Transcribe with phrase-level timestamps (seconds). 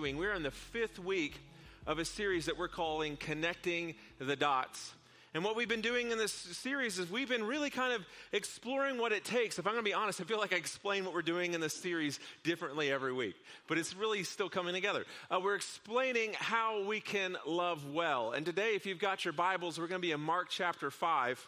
[0.00, 1.38] We're in the fifth week
[1.86, 4.94] of a series that we're calling Connecting the Dots.
[5.34, 8.96] And what we've been doing in this series is we've been really kind of exploring
[8.96, 9.58] what it takes.
[9.58, 11.60] If I'm going to be honest, I feel like I explain what we're doing in
[11.60, 13.34] this series differently every week,
[13.68, 15.04] but it's really still coming together.
[15.30, 18.32] Uh, we're explaining how we can love well.
[18.32, 21.46] And today, if you've got your Bibles, we're going to be in Mark chapter 5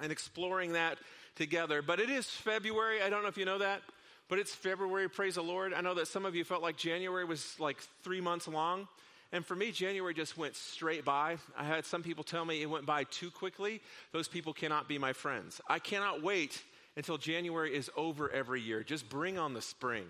[0.00, 0.96] and exploring that
[1.36, 1.82] together.
[1.82, 3.02] But it is February.
[3.02, 3.82] I don't know if you know that
[4.32, 5.74] but it's February, praise the Lord.
[5.74, 8.88] I know that some of you felt like January was like three months long.
[9.30, 11.36] And for me, January just went straight by.
[11.54, 13.82] I had some people tell me it went by too quickly.
[14.10, 15.60] Those people cannot be my friends.
[15.68, 16.62] I cannot wait
[16.96, 18.82] until January is over every year.
[18.82, 20.04] Just bring on the spring.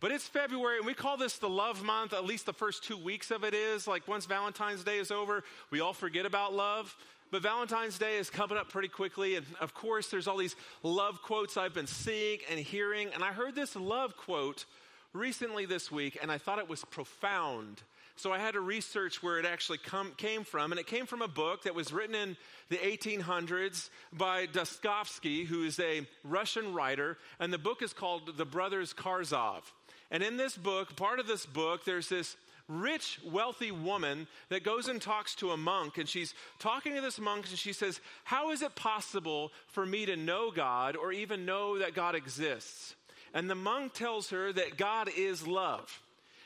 [0.00, 2.12] But it's February, and we call this the love month.
[2.12, 3.86] At least the first two weeks of it is.
[3.86, 6.96] Like once Valentine's Day is over, we all forget about love.
[7.30, 9.36] But Valentine's Day is coming up pretty quickly.
[9.36, 13.08] And of course, there's all these love quotes I've been seeing and hearing.
[13.14, 14.64] And I heard this love quote
[15.12, 17.82] recently this week, and I thought it was profound.
[18.16, 20.72] So I had to research where it actually come, came from.
[20.72, 22.36] And it came from a book that was written in
[22.68, 27.16] the 1800s by Dostoevsky, who is a Russian writer.
[27.38, 29.72] And the book is called The Brothers Karamazov.
[30.10, 32.36] And in this book, part of this book, there's this
[32.70, 37.18] rich, wealthy woman that goes and talks to a monk, and she's talking to this
[37.18, 41.44] monk, and she says, How is it possible for me to know God or even
[41.44, 42.94] know that God exists?
[43.34, 46.00] And the monk tells her that God is love.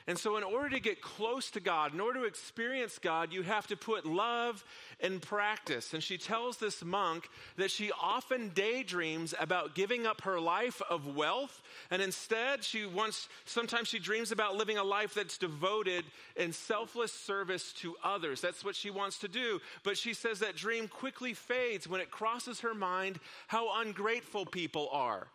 [0.06, 3.40] And so, in order to get close to God, in order to experience God, you
[3.40, 4.62] have to put love
[5.00, 5.94] in practice.
[5.94, 11.16] And she tells this monk that she often daydreams about giving up her life of
[11.16, 11.62] wealth.
[11.90, 16.04] And instead, she wants, sometimes she dreams about living a life that's devoted
[16.36, 18.42] in selfless service to others.
[18.42, 19.58] That's what she wants to do.
[19.84, 24.90] But she says that dream quickly fades when it crosses her mind how ungrateful people
[24.92, 25.28] are.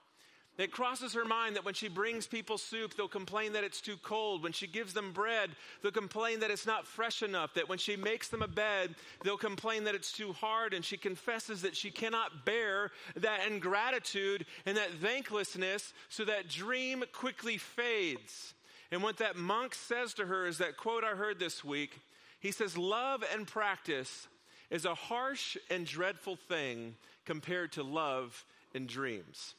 [0.60, 3.96] It crosses her mind that when she brings people soup, they'll complain that it's too
[4.04, 4.44] cold.
[4.44, 7.54] When she gives them bread, they'll complain that it's not fresh enough.
[7.54, 8.94] That when she makes them a bed,
[9.24, 10.74] they'll complain that it's too hard.
[10.74, 17.06] And she confesses that she cannot bear that ingratitude and that thanklessness, so that dream
[17.14, 18.54] quickly fades.
[18.92, 22.02] And what that monk says to her is that quote I heard this week.
[22.42, 24.28] He says, Love and practice
[24.70, 28.44] is a harsh and dreadful thing compared to love
[28.76, 29.56] and dreams.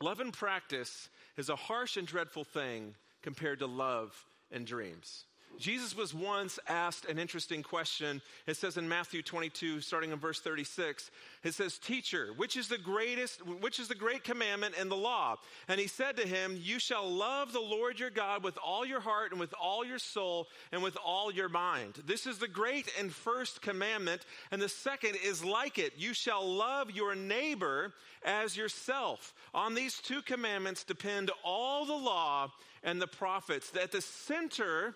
[0.00, 4.14] Love and practice is a harsh and dreadful thing compared to love
[4.50, 5.24] and dreams.
[5.58, 8.22] Jesus was once asked an interesting question.
[8.46, 11.10] It says in Matthew 22, starting in verse 36,
[11.42, 15.36] it says, Teacher, which is the greatest, which is the great commandment in the law?
[15.66, 19.00] And he said to him, You shall love the Lord your God with all your
[19.00, 22.02] heart and with all your soul and with all your mind.
[22.06, 24.22] This is the great and first commandment.
[24.52, 25.94] And the second is like it.
[25.96, 27.92] You shall love your neighbor
[28.24, 29.34] as yourself.
[29.54, 32.52] On these two commandments depend all the law
[32.82, 33.72] and the prophets.
[33.80, 34.94] At the center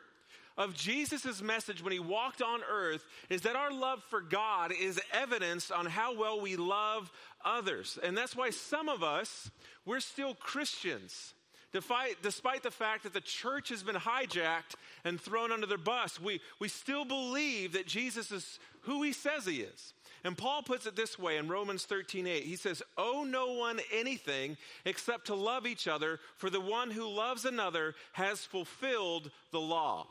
[0.56, 5.00] of Jesus' message when he walked on earth is that our love for God is
[5.12, 7.10] evidenced on how well we love
[7.44, 7.98] others.
[8.02, 9.50] And that's why some of us,
[9.84, 11.34] we're still Christians.
[11.72, 14.74] Despite, the fact that the church has been hijacked
[15.04, 19.46] and thrown under the bus, we, we still believe that Jesus is who he says
[19.46, 19.94] he is.
[20.24, 22.44] And Paul puts it this way in Romans 13 8.
[22.44, 27.08] He says, Owe no one anything except to love each other, for the one who
[27.08, 30.06] loves another has fulfilled the law.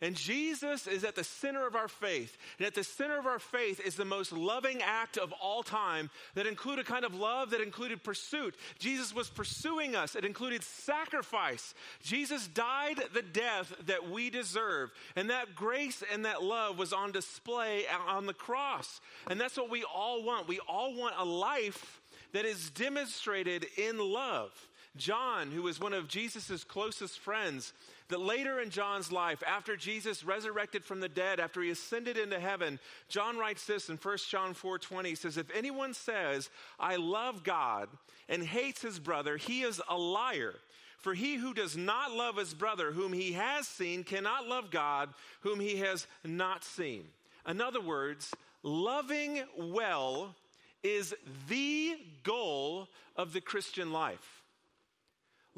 [0.00, 2.36] And Jesus is at the center of our faith.
[2.58, 6.10] And at the center of our faith is the most loving act of all time
[6.34, 8.54] that included a kind of love that included pursuit.
[8.78, 11.74] Jesus was pursuing us, it included sacrifice.
[12.02, 14.90] Jesus died the death that we deserve.
[15.16, 19.00] And that grace and that love was on display on the cross.
[19.28, 20.46] And that's what we all want.
[20.46, 22.00] We all want a life
[22.32, 24.52] that is demonstrated in love.
[24.96, 27.72] John, who was one of Jesus' closest friends,
[28.08, 32.40] that later in John's life, after Jesus resurrected from the dead, after he ascended into
[32.40, 35.10] heaven, John writes this in 1 John 4:20.
[35.10, 37.88] He says, "If anyone says, I love God
[38.28, 40.58] and hates his brother, he is a liar."
[40.98, 45.14] For he who does not love his brother whom he has seen cannot love God
[45.40, 47.12] whom he has not seen.
[47.46, 50.34] In other words, loving well
[50.82, 51.14] is
[51.48, 54.42] the goal of the Christian life.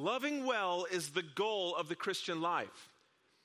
[0.00, 2.88] Loving well is the goal of the Christian life.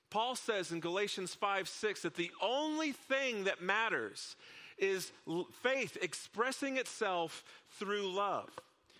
[0.09, 4.37] Paul says in Galatians 5 6 that the only thing that matters
[4.77, 5.11] is
[5.61, 7.43] faith expressing itself
[7.77, 8.49] through love.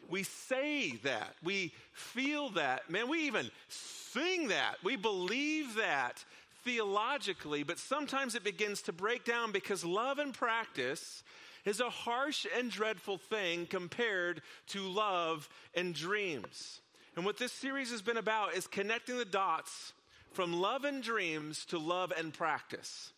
[0.10, 6.26] We say that, we feel that, man, we even sing that, we believe that
[6.66, 11.24] theologically, but sometimes it begins to break down because love and practice
[11.64, 16.82] is a harsh and dreadful thing compared to love and dreams.
[17.16, 19.94] And what this series has been about is connecting the dots
[20.34, 23.12] from love and dreams to love and practice.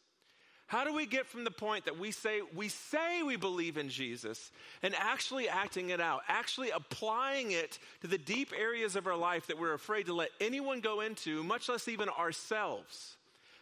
[0.68, 3.88] How do we get from the point that we say we say we believe in
[3.88, 4.52] Jesus
[4.84, 9.48] and actually acting it out, actually applying it to the deep areas of our life
[9.48, 13.16] that we're afraid to let anyone go into, much less even ourselves?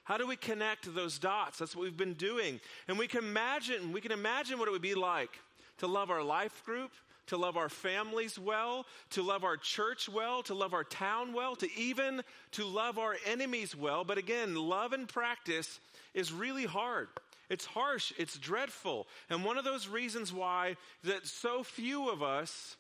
[0.04, 1.60] How do we connect those dots?
[1.60, 2.60] That's what we've been doing.
[2.88, 5.40] And we can imagine, we can imagine what it would be like
[5.78, 6.92] to love our life group,
[7.28, 11.56] to love our families well, to love our church well, to love our town well,
[11.58, 14.04] to even to love our enemies well.
[14.04, 15.80] But again, love and practice
[16.14, 17.08] is really hard.
[17.50, 19.08] It's harsh, it's dreadful.
[19.30, 22.76] And one of those reasons why that so few of us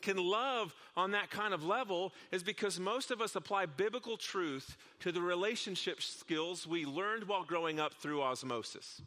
[0.00, 4.76] can love on that kind of level is because most of us apply biblical truth
[5.00, 9.02] to the relationship skills we learned while growing up through osmosis.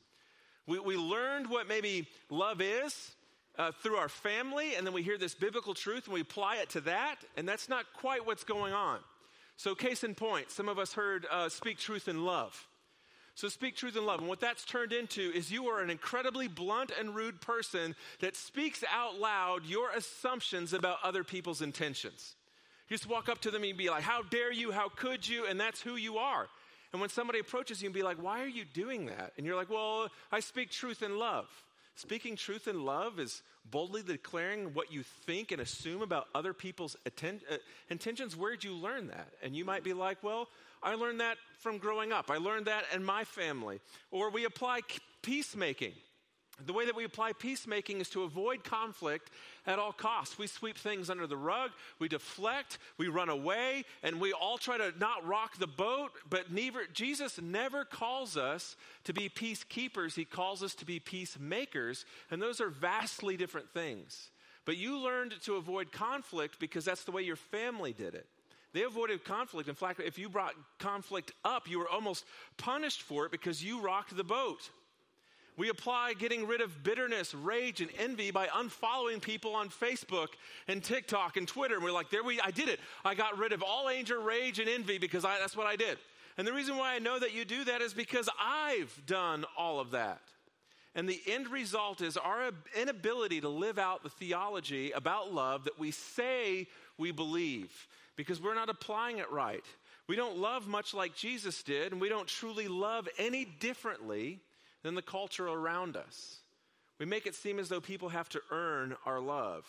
[0.68, 3.16] We, we learned what maybe love is
[3.58, 6.70] uh, through our family, and then we hear this biblical truth and we apply it
[6.70, 9.00] to that, and that's not quite what's going on.
[9.58, 12.68] So, case in point, some of us heard uh, speak truth in love.
[13.36, 14.20] So speak truth in love.
[14.20, 18.38] And what that's turned into is you are an incredibly blunt and rude person that
[18.38, 22.36] speaks out loud your assumptions about other people's intentions.
[22.88, 24.72] You just walk up to them and be like, How dare you?
[24.72, 25.46] How could you?
[25.48, 26.48] And that's who you are.
[26.94, 29.34] And when somebody approaches you and be like, Why are you doing that?
[29.38, 31.48] And you're like, Well, I speak truth in love.
[31.96, 36.96] Speaking truth in love is boldly declaring what you think and assume about other people's
[37.06, 37.58] atten- uh,
[37.90, 38.36] intentions.
[38.36, 39.30] Where'd you learn that?
[39.42, 40.50] And you might be like, Well,
[40.84, 42.30] I learned that from growing up.
[42.30, 43.80] I learned that in my family.
[44.12, 44.82] Or we apply
[45.22, 45.94] peacemaking.
[46.64, 49.32] The way that we apply peacemaking is to avoid conflict
[49.68, 50.38] at all costs.
[50.38, 54.78] We sweep things under the rug, we deflect, we run away, and we all try
[54.78, 56.12] to not rock the boat.
[56.30, 58.76] But neither, Jesus never calls us
[59.06, 62.06] to be peacekeepers, He calls us to be peacemakers.
[62.32, 64.30] And those are vastly different things.
[64.66, 68.26] But you learned to avoid conflict because that's the way your family did it.
[68.74, 69.70] They avoided conflict.
[69.70, 72.26] In fact, if you brought conflict up, you were almost
[72.58, 74.70] punished for it because you rocked the boat.
[75.58, 80.30] We apply getting rid of bitterness, rage, and envy by unfollowing people on Facebook
[80.68, 81.76] and TikTok and Twitter.
[81.76, 82.80] And we're like, there we, I did it.
[83.06, 85.98] I got rid of all anger, rage, and envy because I, that's what I did.
[86.38, 89.80] And the reason why I know that you do that is because I've done all
[89.80, 90.20] of that.
[90.94, 95.80] And the end result is our inability to live out the theology about love that
[95.80, 96.68] we say
[96.98, 99.64] we believe because we're not applying it right.
[100.08, 104.40] We don't love much like Jesus did, and we don't truly love any differently
[104.86, 106.38] than the culture around us.
[107.00, 109.66] We make it seem as though people have to earn our love.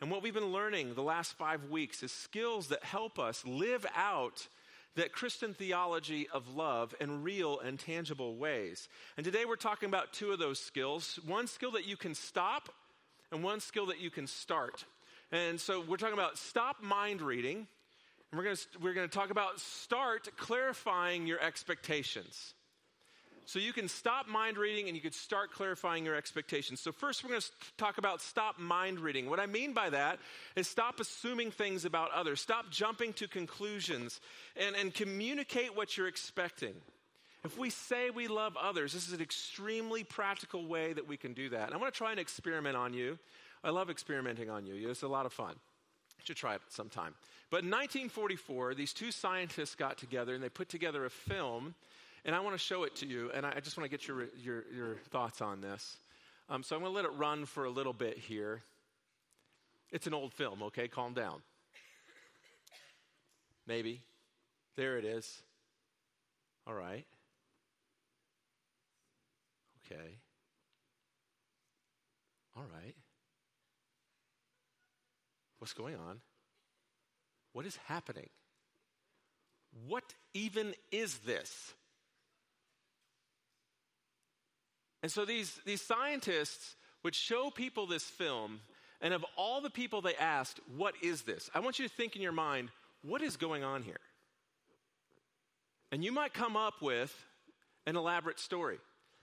[0.00, 3.86] And what we've been learning the last five weeks is skills that help us live
[3.94, 4.48] out
[4.96, 8.88] that Christian theology of love in real and tangible ways.
[9.16, 12.70] And today we're talking about two of those skills one skill that you can stop,
[13.30, 14.84] and one skill that you can start.
[15.30, 17.68] And so we're talking about stop mind reading.
[18.32, 22.54] And we're going we're to talk about start clarifying your expectations.
[23.50, 26.80] So you can stop mind reading and you can start clarifying your expectations.
[26.80, 29.28] So, first, we're going to talk about stop mind reading.
[29.28, 30.20] What I mean by that
[30.54, 34.20] is stop assuming things about others, stop jumping to conclusions,
[34.56, 36.74] and, and communicate what you're expecting.
[37.42, 41.32] If we say we love others, this is an extremely practical way that we can
[41.32, 41.66] do that.
[41.66, 43.18] And I want to try an experiment on you.
[43.64, 44.88] I love experimenting on you.
[44.88, 45.54] It's a lot of fun.
[46.18, 47.14] You should try it sometime.
[47.50, 51.74] But in 1944, these two scientists got together and they put together a film,
[52.24, 54.26] and I want to show it to you, and I just want to get your,
[54.42, 55.96] your, your thoughts on this.
[56.48, 58.62] Um, so I'm going to let it run for a little bit here.
[59.90, 60.88] It's an old film, okay?
[60.88, 61.40] Calm down.
[63.66, 64.02] Maybe.
[64.76, 65.42] There it is.
[66.66, 67.06] All right.
[69.84, 70.18] Okay.
[72.56, 72.94] All right.
[75.58, 76.20] What's going on?
[77.52, 78.28] What is happening?
[79.86, 81.74] What even is this?
[85.02, 88.60] And so these, these scientists would show people this film,
[89.00, 91.48] and of all the people they asked, What is this?
[91.54, 92.70] I want you to think in your mind,
[93.02, 94.00] What is going on here?
[95.92, 97.14] And you might come up with
[97.86, 98.78] an elaborate story.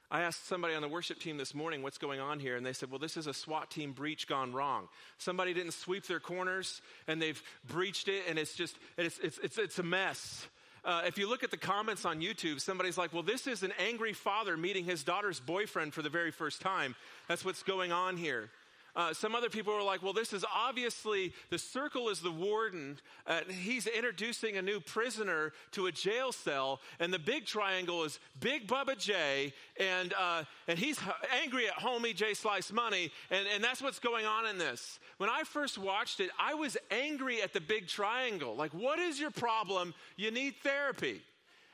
[0.10, 2.74] I asked somebody on the worship team this morning what's going on here, and they
[2.74, 4.88] said, Well, this is a SWAT team breach gone wrong.
[5.18, 9.58] Somebody didn't sweep their corners, and they've breached it, and it's just, it's, it's, it's,
[9.58, 10.48] it's a mess.
[10.88, 13.74] Uh, if you look at the comments on YouTube, somebody's like, Well, this is an
[13.78, 16.96] angry father meeting his daughter's boyfriend for the very first time.
[17.28, 18.50] That's what's going on here.
[18.98, 22.98] Uh, some other people were like, well, this is obviously the circle is the warden.
[23.28, 28.20] Uh, he's introducing a new prisoner to a jail cell, and the big triangle is
[28.40, 31.00] Big Bubba J, and, uh, and he's
[31.44, 34.98] angry at homie J Slice Money, and, and that's what's going on in this.
[35.20, 38.56] When I first watched it, I was angry at the big triangle.
[38.56, 39.94] Like, what is your problem?
[40.16, 41.22] You need therapy.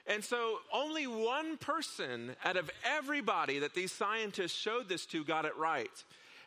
[0.07, 5.45] And so only one person out of everybody that these scientists showed this to got
[5.45, 6.03] it right.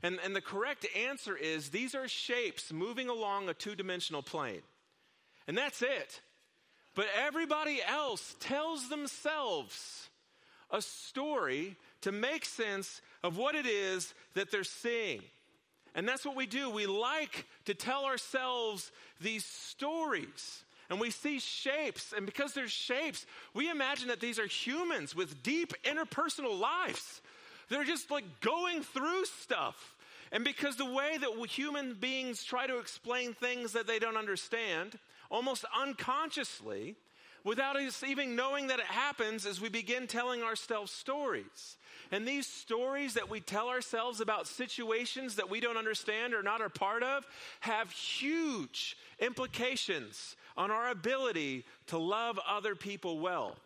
[0.06, 4.62] And, and the correct answer is these are shapes moving along a two dimensional plane.
[5.48, 6.20] And that's it.
[6.94, 10.08] But everybody else tells themselves
[10.70, 15.22] a story to make sense of what it is that they're seeing.
[15.96, 16.70] And that's what we do.
[16.70, 20.62] We like to tell ourselves these stories.
[20.88, 22.14] And we see shapes.
[22.16, 27.22] And because they're shapes, we imagine that these are humans with deep interpersonal lives.
[27.68, 29.95] They're just like going through stuff.
[30.32, 34.98] And because the way that human beings try to explain things that they don't understand,
[35.30, 36.96] almost unconsciously,
[37.44, 41.76] without us even knowing that it happens, is we begin telling ourselves stories.
[42.10, 46.60] And these stories that we tell ourselves about situations that we don't understand or not
[46.60, 47.24] a part of
[47.60, 53.56] have huge implications on our ability to love other people well.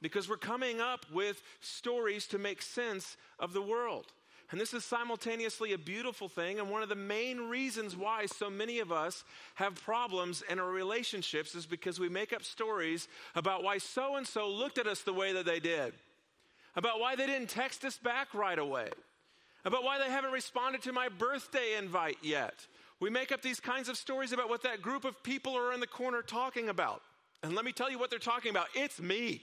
[0.00, 4.06] Because we're coming up with stories to make sense of the world.
[4.52, 8.50] And this is simultaneously a beautiful thing, and one of the main reasons why so
[8.50, 13.62] many of us have problems in our relationships is because we make up stories about
[13.62, 15.94] why so and so looked at us the way that they did,
[16.76, 18.90] about why they didn't text us back right away,
[19.64, 22.66] about why they haven't responded to my birthday invite yet.
[23.00, 25.80] We make up these kinds of stories about what that group of people are in
[25.80, 27.00] the corner talking about.
[27.42, 29.40] And let me tell you what they're talking about it's me.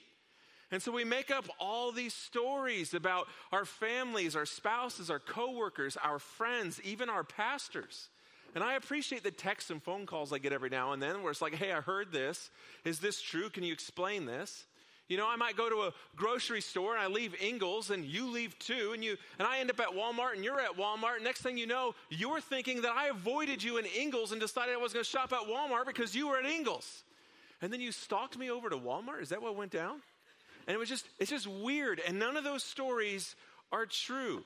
[0.71, 5.97] And so we make up all these stories about our families, our spouses, our coworkers,
[5.97, 8.09] our friends, even our pastors.
[8.55, 11.31] And I appreciate the texts and phone calls I get every now and then where
[11.31, 12.49] it's like, hey, I heard this.
[12.83, 13.49] Is this true?
[13.49, 14.65] Can you explain this?
[15.07, 18.29] You know, I might go to a grocery store and I leave Ingles and you
[18.29, 21.23] leave too, and you and I end up at Walmart and you're at Walmart.
[21.23, 24.77] Next thing you know, you're thinking that I avoided you in Ingles and decided I
[24.77, 27.03] was going to shop at Walmart because you were at Ingles.
[27.59, 29.23] And then you stalked me over to Walmart?
[29.23, 30.01] Is that what went down?
[30.69, 31.99] And it was just, it's just weird.
[32.07, 33.35] And none of those stories
[33.71, 34.43] are true.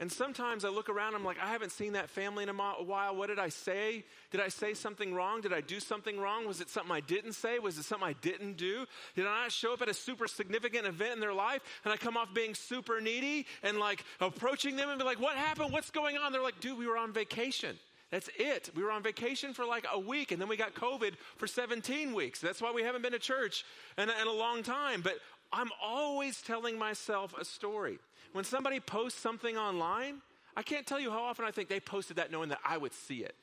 [0.00, 3.14] And sometimes I look around, I'm like, I haven't seen that family in a while.
[3.14, 4.02] What did I say?
[4.32, 5.40] Did I say something wrong?
[5.40, 6.48] Did I do something wrong?
[6.48, 7.60] Was it something I didn't say?
[7.60, 8.86] Was it something I didn't do?
[9.14, 11.96] Did I not show up at a super significant event in their life and I
[11.96, 15.72] come off being super needy and like approaching them and be like, what happened?
[15.72, 16.32] What's going on?
[16.32, 17.78] They're like, dude, we were on vacation.
[18.12, 18.68] That's it.
[18.76, 22.12] We were on vacation for like a week and then we got COVID for 17
[22.12, 22.40] weeks.
[22.40, 23.64] That's why we haven't been to church
[23.96, 25.00] in in a long time.
[25.00, 25.14] But
[25.52, 27.98] I'm always telling myself a story.
[28.32, 30.22] When somebody posts something online,
[30.56, 32.92] I can't tell you how often I think they posted that knowing that I would
[32.92, 33.34] see it.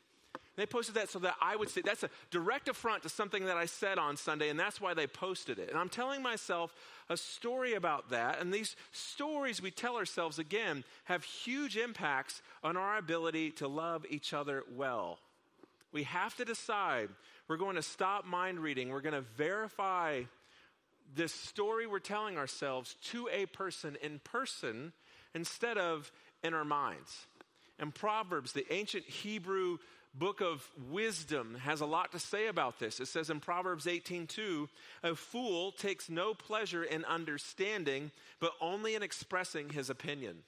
[0.56, 1.80] They posted that so that I would see.
[1.80, 5.08] That's a direct affront to something that I said on Sunday, and that's why they
[5.08, 5.70] posted it.
[5.70, 6.76] And I'm telling myself
[7.08, 8.42] a story about that.
[8.42, 14.06] And these stories we tell ourselves again have huge impacts on our ability to love
[14.10, 15.20] each other well.
[15.94, 17.10] We have to decide
[17.48, 20.24] we're going to stop mind reading, we're going to verify
[21.16, 24.94] this story we're telling ourselves to a person in person
[25.34, 26.12] instead of
[26.44, 27.28] in our minds.
[27.78, 29.78] And Proverbs, the ancient Hebrew
[30.14, 33.00] book of wisdom, has a lot to say about this.
[33.00, 34.70] It says in Proverbs 18:2,
[35.04, 40.44] "A fool takes no pleasure in understanding, but only in expressing his opinion."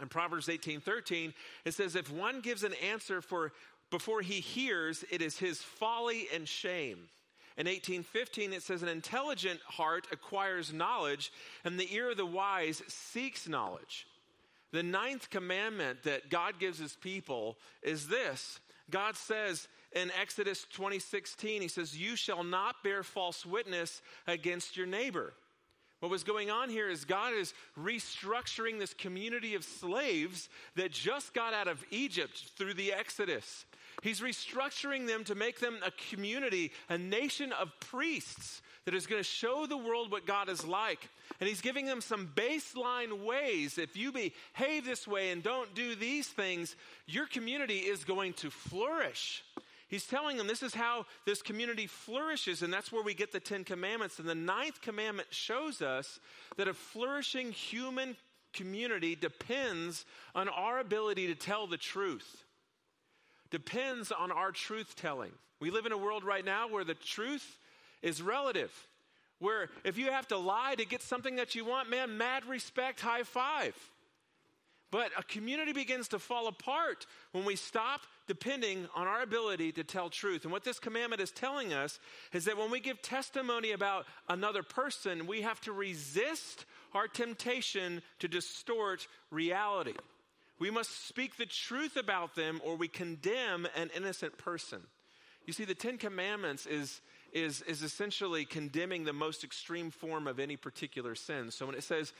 [0.00, 3.52] In Proverbs 18:13, it says, "If one gives an answer for
[3.90, 7.10] before he hears, it is his folly and shame."
[7.58, 11.32] In 1815, it says, An intelligent heart acquires knowledge,
[11.64, 14.06] and the ear of the wise seeks knowledge.
[14.70, 18.60] The ninth commandment that God gives his people is this
[18.90, 24.86] God says in Exodus 20:16, He says, You shall not bear false witness against your
[24.86, 25.34] neighbor.
[26.00, 31.34] What was going on here is God is restructuring this community of slaves that just
[31.34, 33.64] got out of Egypt through the Exodus.
[34.02, 39.20] He's restructuring them to make them a community, a nation of priests that is going
[39.20, 41.08] to show the world what God is like.
[41.40, 43.76] And he's giving them some baseline ways.
[43.76, 46.76] If you behave this way and don't do these things,
[47.06, 49.44] your community is going to flourish.
[49.88, 53.40] He's telling them this is how this community flourishes, and that's where we get the
[53.40, 54.18] Ten Commandments.
[54.18, 56.20] And the ninth commandment shows us
[56.56, 58.16] that a flourishing human
[58.52, 62.44] community depends on our ability to tell the truth
[63.50, 65.32] depends on our truth telling.
[65.60, 67.58] We live in a world right now where the truth
[68.02, 68.72] is relative.
[69.40, 73.00] Where if you have to lie to get something that you want, man, mad respect,
[73.00, 73.74] high five.
[74.90, 79.84] But a community begins to fall apart when we stop depending on our ability to
[79.84, 80.44] tell truth.
[80.44, 81.98] And what this commandment is telling us
[82.32, 86.64] is that when we give testimony about another person, we have to resist
[86.94, 89.94] our temptation to distort reality.
[90.58, 94.80] We must speak the truth about them or we condemn an innocent person.
[95.46, 97.00] You see, the Ten Commandments is,
[97.32, 101.50] is, is essentially condemning the most extreme form of any particular sin.
[101.50, 102.12] So when it says,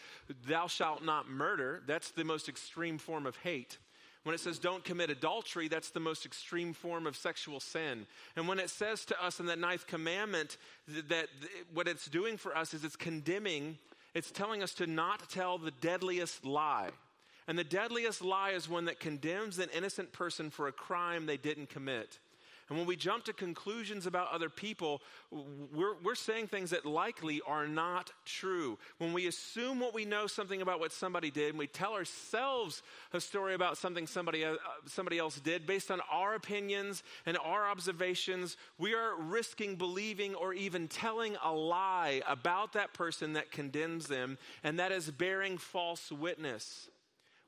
[0.46, 3.78] thou shalt not murder, that's the most extreme form of hate.
[4.22, 8.06] When it says don't commit adultery, that's the most extreme form of sexual sin.
[8.36, 11.28] And when it says to us in that ninth commandment that, that
[11.72, 13.78] what it's doing for us is it's condemning,
[14.14, 16.90] it's telling us to not tell the deadliest lie.
[17.48, 21.38] And the deadliest lie is one that condemns an innocent person for a crime they
[21.38, 22.18] didn't commit.
[22.68, 25.00] And when we jump to conclusions about other people,
[25.30, 28.76] we're, we're saying things that likely are not true.
[28.98, 32.82] When we assume what we know something about what somebody did, and we tell ourselves
[33.14, 37.66] a story about something somebody, uh, somebody else did based on our opinions and our
[37.66, 44.08] observations, we are risking believing or even telling a lie about that person that condemns
[44.08, 46.90] them, and that is bearing false witness.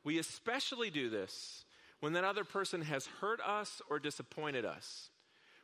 [0.04, 1.64] We especially do this
[2.00, 5.10] when that other person has hurt us or disappointed us.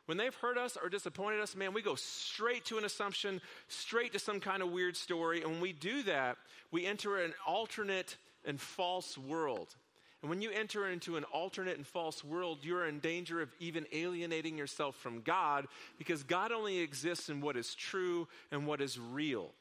[0.05, 4.13] When they've hurt us or disappointed us, man, we go straight to an assumption, straight
[4.13, 5.41] to some kind of weird story.
[5.41, 6.37] And when we do that,
[6.71, 8.15] we enter an alternate
[8.45, 9.75] and false world.
[10.21, 13.85] And when you enter into an alternate and false world, you're in danger of even
[13.91, 15.67] alienating yourself from God
[15.97, 19.51] because God only exists in what is true and what is real.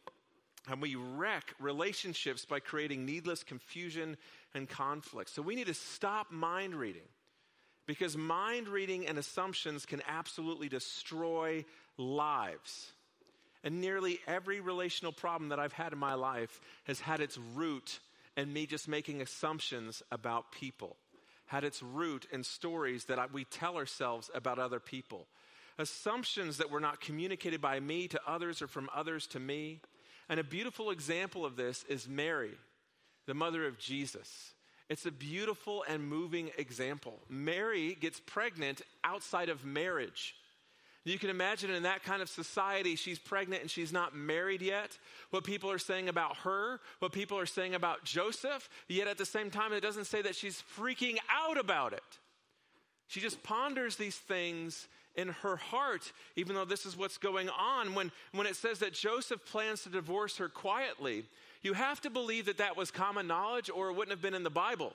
[0.68, 4.16] And we wreck relationships by creating needless confusion
[4.56, 5.30] and conflict.
[5.30, 7.08] So we need to stop mind reading.
[7.86, 11.64] Because mind reading and assumptions can absolutely destroy
[11.96, 12.90] lives.
[13.62, 18.00] And nearly every relational problem that I've had in my life has had its root
[18.36, 20.96] in me just making assumptions about people,
[21.46, 25.26] had its root in stories that I, we tell ourselves about other people.
[25.78, 29.80] Assumptions that were not communicated by me to others or from others to me.
[30.28, 32.52] And a beautiful example of this is Mary,
[33.26, 34.54] the mother of Jesus.
[34.88, 37.18] It's a beautiful and moving example.
[37.28, 40.36] Mary gets pregnant outside of marriage.
[41.04, 44.98] You can imagine in that kind of society, she's pregnant and she's not married yet.
[45.30, 49.24] What people are saying about her, what people are saying about Joseph, yet at the
[49.24, 52.02] same time, it doesn't say that she's freaking out about it.
[53.06, 57.94] She just ponders these things in her heart, even though this is what's going on.
[57.94, 61.24] When, when it says that Joseph plans to divorce her quietly,
[61.62, 64.42] you have to believe that that was common knowledge or it wouldn't have been in
[64.42, 64.92] the Bible.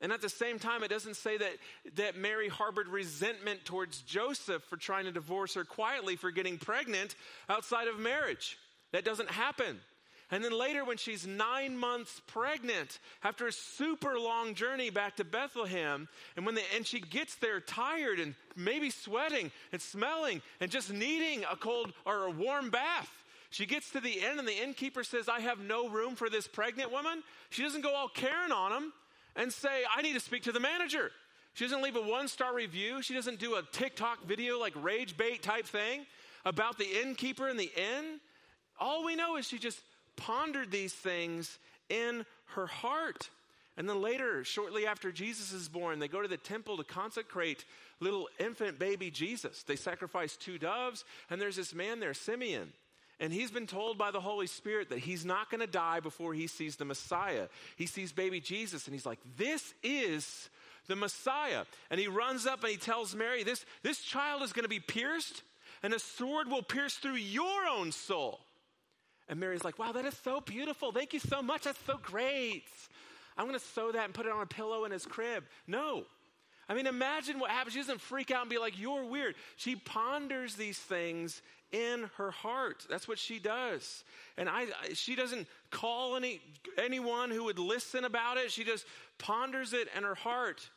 [0.00, 1.56] And at the same time, it doesn't say that,
[1.96, 7.16] that Mary harbored resentment towards Joseph for trying to divorce her quietly for getting pregnant
[7.48, 8.58] outside of marriage.
[8.92, 9.80] That doesn't happen.
[10.30, 15.24] And then later, when she's nine months pregnant, after a super long journey back to
[15.24, 20.70] Bethlehem, and when the, and she gets there tired and maybe sweating and smelling and
[20.70, 23.10] just needing a cold or a warm bath,
[23.50, 26.46] she gets to the inn, and the innkeeper says, I have no room for this
[26.46, 27.22] pregnant woman.
[27.48, 28.92] She doesn't go all Karen on him
[29.34, 31.10] and say, I need to speak to the manager.
[31.54, 33.00] She doesn't leave a one star review.
[33.00, 36.04] She doesn't do a TikTok video like rage bait type thing
[36.44, 38.20] about the innkeeper in the inn.
[38.78, 39.80] All we know is she just
[40.18, 43.30] pondered these things in her heart.
[43.78, 47.64] And then later, shortly after Jesus is born, they go to the temple to consecrate
[48.00, 49.62] little infant baby Jesus.
[49.62, 52.72] They sacrifice two doves, and there's this man there, Simeon.
[53.20, 56.34] And he's been told by the Holy Spirit that he's not going to die before
[56.34, 57.48] he sees the Messiah.
[57.76, 60.48] He sees baby Jesus and he's like, This is
[60.86, 61.64] the Messiah.
[61.90, 64.80] And he runs up and he tells Mary, This, this child is going to be
[64.80, 65.42] pierced,
[65.82, 68.40] and a sword will pierce through your own soul.
[69.28, 70.92] And Mary's like, Wow, that is so beautiful.
[70.92, 71.62] Thank you so much.
[71.62, 72.64] That's so great.
[73.36, 75.44] I'm going to sew that and put it on a pillow in his crib.
[75.66, 76.04] No.
[76.68, 77.72] I mean, imagine what happens.
[77.72, 79.34] She doesn't freak out and be like, You're weird.
[79.56, 82.86] She ponders these things in her heart.
[82.88, 84.04] That's what she does.
[84.36, 86.40] And I, she doesn't call any,
[86.78, 88.50] anyone who would listen about it.
[88.50, 88.86] She just
[89.18, 90.68] ponders it in her heart.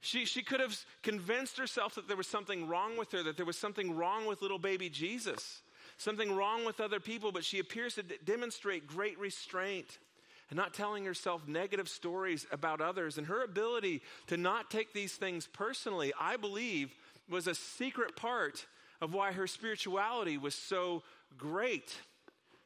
[0.00, 3.46] She, she could have convinced herself that there was something wrong with her, that there
[3.46, 5.60] was something wrong with little baby Jesus,
[6.00, 9.98] something wrong with other people, but she appears to d- demonstrate great restraint
[10.48, 13.18] and not telling herself negative stories about others.
[13.18, 16.92] And her ability to not take these things personally, I believe,
[17.28, 18.66] was a secret part
[19.00, 21.02] of why her spirituality was so
[21.36, 21.94] great.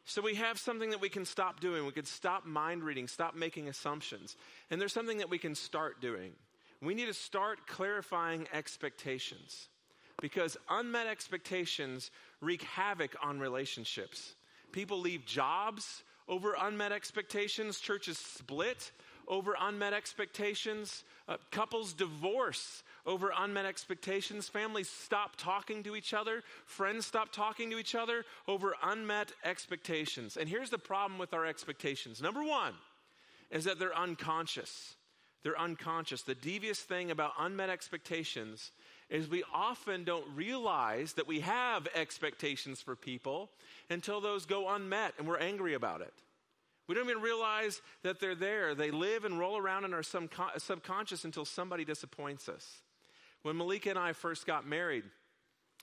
[0.07, 1.85] So we have something that we can stop doing.
[1.85, 4.37] We can stop mind reading, stop making assumptions.
[4.71, 6.33] And there's something that we can start doing.
[6.81, 9.69] We need to start clarifying expectations
[10.21, 14.35] because unmet expectations wreak havoc on relationships.
[14.73, 18.91] People leave jobs over unmet expectations, churches split
[19.29, 21.05] over unmet expectations.
[21.29, 24.49] Uh, couples divorce over unmet expectations.
[24.49, 26.43] Families stop talking to each other.
[26.67, 30.37] Friends stop talking to each other over unmet expectations.
[30.37, 32.75] And here's the problem with our expectations number one
[33.51, 34.95] is that they're unconscious.
[35.43, 36.23] They're unconscious.
[36.23, 38.73] The devious thing about unmet expectations
[39.11, 43.51] is we often don't realize that we have expectations for people
[43.91, 46.13] until those go unmet and we're angry about it.
[46.87, 48.75] We don't even realize that they're there.
[48.75, 52.83] They live and roll around in our subconscious until somebody disappoints us.
[53.43, 55.05] When Malika and I first got married,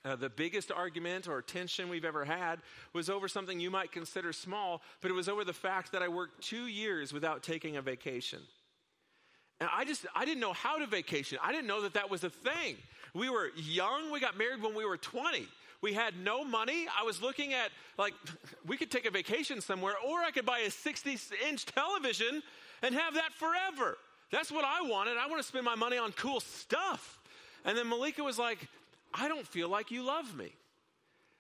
[0.04, 2.60] uh, the biggest argument or tension we've ever had
[2.94, 6.08] was over something you might consider small, but it was over the fact that I
[6.08, 8.40] worked two years without taking a vacation.
[9.60, 11.38] And I just, I didn't know how to vacation.
[11.44, 12.78] I didn't know that that was a thing.
[13.14, 14.12] We were young.
[14.12, 15.48] We got married when we were 20.
[15.82, 16.88] We had no money.
[16.98, 18.14] I was looking at, like,
[18.66, 22.44] we could take a vacation somewhere, or I could buy a 60 inch television
[22.82, 23.98] and have that forever.
[24.32, 25.18] That's what I wanted.
[25.18, 27.20] I want to spend my money on cool stuff.
[27.66, 28.68] And then Malika was like,
[29.14, 30.54] I don't feel like you love me.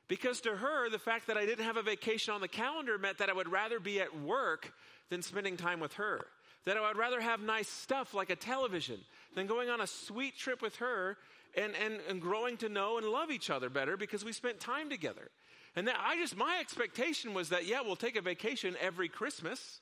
[0.07, 3.19] Because to her, the fact that I didn't have a vacation on the calendar meant
[3.19, 4.73] that I would rather be at work
[5.09, 6.25] than spending time with her.
[6.65, 8.99] That I would rather have nice stuff like a television
[9.35, 11.17] than going on a sweet trip with her
[11.55, 14.89] and, and, and growing to know and love each other better because we spent time
[14.89, 15.29] together.
[15.75, 19.79] And that I just, my expectation was that, yeah, we'll take a vacation every Christmas.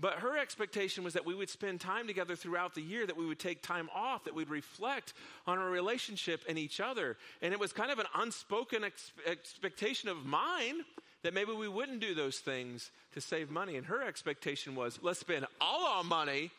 [0.00, 3.24] But her expectation was that we would spend time together throughout the year, that we
[3.24, 5.14] would take time off, that we'd reflect
[5.46, 7.16] on our relationship and each other.
[7.40, 10.82] And it was kind of an unspoken ex- expectation of mine
[11.22, 13.76] that maybe we wouldn't do those things to save money.
[13.76, 16.50] And her expectation was, let's spend all our money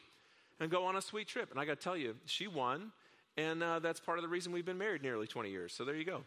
[0.60, 1.52] and go on a sweet trip.
[1.52, 2.94] And I got to tell you, she won.
[3.38, 5.74] And uh, that's part of the reason we've been married nearly 20 years.
[5.74, 6.24] So there you go.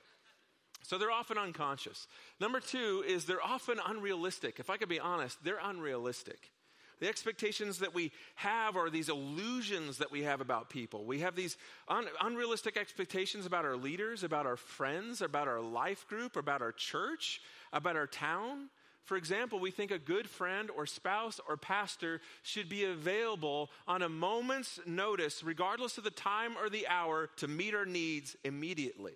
[0.83, 2.07] So they're often unconscious.
[2.41, 4.61] Number two is they're often unrealistic.
[4.61, 6.51] If I could be honest, they're unrealistic.
[6.99, 11.05] The expectations that we have are these illusions that we have about people.
[11.05, 16.07] We have these un- unrealistic expectations about our leaders, about our friends, about our life
[16.09, 17.43] group, about our church,
[17.73, 18.71] about our town.
[19.07, 24.03] For example, we think a good friend or spouse or pastor should be available on
[24.03, 29.13] a moment's notice, regardless of the time or the hour, to meet our needs immediately.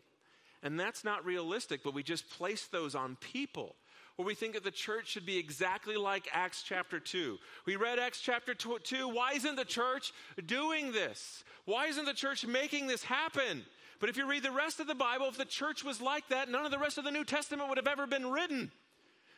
[0.62, 3.74] And that's not realistic, but we just place those on people.
[4.16, 7.38] Or we think that the church should be exactly like Acts chapter 2.
[7.66, 9.08] We read Acts chapter 2.
[9.08, 10.12] Why isn't the church
[10.46, 11.42] doing this?
[11.64, 13.64] Why isn't the church making this happen?
[13.98, 16.48] But if you read the rest of the Bible, if the church was like that,
[16.48, 18.70] none of the rest of the New Testament would have ever been written.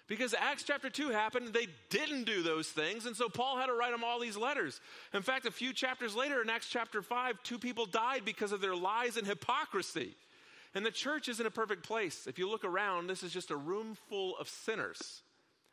[0.08, 3.72] Because Acts chapter 2 happened, they didn't do those things, and so Paul had to
[3.72, 4.80] write them all these letters.
[5.14, 8.60] In fact, a few chapters later in Acts chapter 5, two people died because of
[8.60, 10.14] their lies and hypocrisy.
[10.74, 12.26] And the church isn't a perfect place.
[12.26, 15.22] If you look around, this is just a room full of sinners,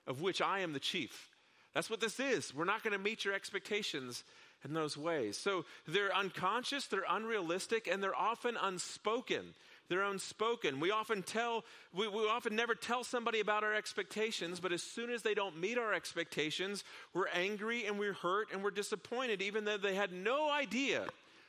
[0.05, 1.29] of which I am the chief.
[1.73, 2.53] That's what this is.
[2.53, 4.23] We're not going to meet your expectations
[4.63, 5.37] in those ways.
[5.37, 9.53] So they're unconscious, they're unrealistic, and they're often unspoken
[9.89, 10.79] they're unspoken.
[10.79, 15.09] We often tell, we, we often never tell somebody about our expectations, but as soon
[15.09, 19.65] as they don't meet our expectations, we're angry and we're hurt and we're disappointed, even
[19.65, 21.05] though they had no idea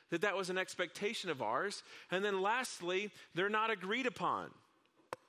[0.09, 1.83] that that was an expectation of ours.
[2.09, 4.49] And then lastly, they're not agreed upon.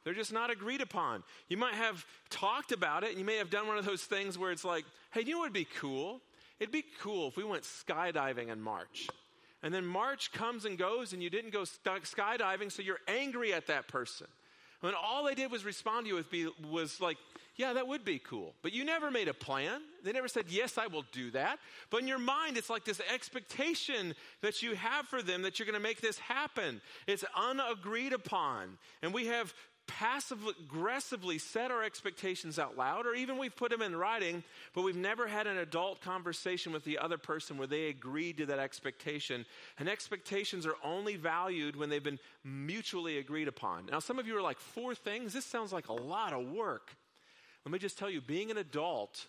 [0.04, 1.22] They're just not agreed upon.
[1.48, 4.36] You might have talked about it, and you may have done one of those things
[4.36, 6.20] where it's like, hey, you know what would be cool?
[6.58, 9.08] It'd be cool if we went skydiving in March.
[9.62, 13.68] And then March comes and goes, and you didn't go skydiving, so you're angry at
[13.68, 14.26] that person.
[14.80, 17.16] When all they did was respond to you with be, was like,
[17.54, 18.54] yeah, that would be cool.
[18.62, 19.82] But you never made a plan.
[20.02, 21.60] They never said, yes, I will do that.
[21.90, 25.66] But in your mind, it's like this expectation that you have for them that you're
[25.66, 26.80] going to make this happen.
[27.06, 28.78] It's unagreed upon.
[29.02, 29.54] And we have
[29.86, 34.42] passive aggressively set our expectations out loud, or even we've put them in writing,
[34.74, 38.46] but we've never had an adult conversation with the other person where they agreed to
[38.46, 39.44] that expectation.
[39.78, 43.86] And expectations are only valued when they've been mutually agreed upon.
[43.86, 45.32] Now, some of you are like, four things?
[45.32, 46.94] This sounds like a lot of work.
[47.64, 49.26] Let me just tell you, being an adult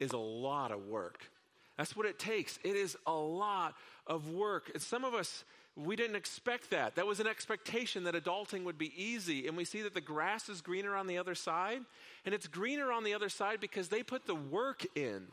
[0.00, 1.30] is a lot of work.
[1.76, 2.58] That's what it takes.
[2.64, 3.74] It is a lot
[4.06, 4.70] of work.
[4.72, 5.44] And some of us,
[5.76, 6.94] we didn't expect that.
[6.96, 9.46] That was an expectation that adulting would be easy.
[9.46, 11.82] And we see that the grass is greener on the other side.
[12.24, 15.26] And it's greener on the other side because they put the work in.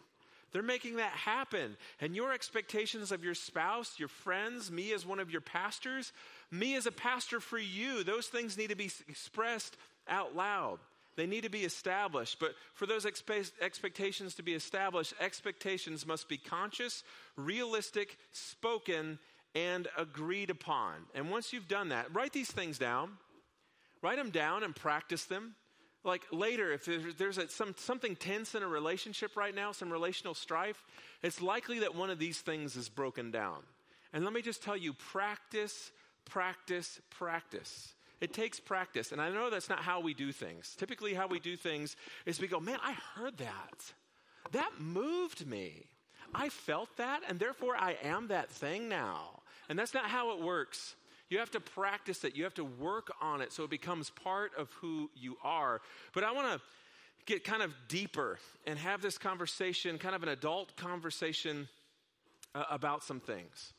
[0.52, 1.78] They're making that happen.
[2.02, 6.12] And your expectations of your spouse, your friends, me as one of your pastors,
[6.52, 9.78] me as a pastor for you, those things need to be expressed
[10.08, 10.80] out loud.
[11.16, 12.40] They need to be established.
[12.40, 17.04] But for those expe- expectations to be established, expectations must be conscious,
[17.36, 19.20] realistic, spoken,
[19.56, 20.94] and agreed upon.
[21.14, 23.12] And once you've done that, write these things down.
[24.02, 25.56] Write them down and practice them.
[26.04, 29.92] like later, if there's, there's a, some, something tense in a relationship right now, some
[29.92, 30.84] relational strife,
[31.22, 33.60] it's likely that one of these things is broken down.
[34.12, 35.92] And let me just tell you practice,
[36.26, 37.94] practice, practice.
[38.20, 39.12] It takes practice.
[39.12, 40.76] And I know that's not how we do things.
[40.78, 43.94] Typically, how we do things is we go, man, I heard that.
[44.52, 45.86] That moved me.
[46.36, 49.43] I felt that, and therefore I am that thing now.
[49.70, 50.96] And that's not how it works.
[51.30, 54.52] You have to practice it, you have to work on it so it becomes part
[54.58, 55.82] of who you are.
[56.14, 56.62] But I want to
[57.26, 61.68] get kind of deeper and have this conversation, kind of an adult conversation
[62.54, 63.74] uh, about some things.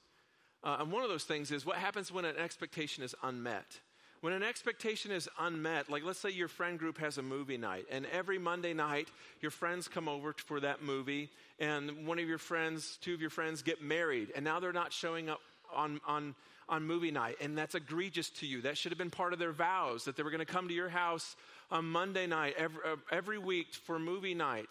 [0.62, 3.78] Uh, and one of those things is what happens when an expectation is unmet.
[4.22, 7.84] When an expectation is unmet, like let's say your friend group has a movie night,
[7.90, 9.10] and every Monday night
[9.42, 11.28] your friends come over for that movie,
[11.60, 14.94] and one of your friends, two of your friends get married, and now they're not
[14.94, 15.40] showing up
[15.74, 16.34] on, on,
[16.68, 18.62] on movie night, and that's egregious to you.
[18.62, 20.74] That should have been part of their vows that they were going to come to
[20.74, 21.36] your house
[21.70, 24.70] on Monday night every, uh, every week for movie night.